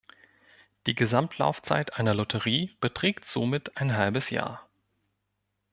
[0.87, 4.67] Die Gesamtlaufzeit einer Lotterie beträgt somit ein halbes Jahr.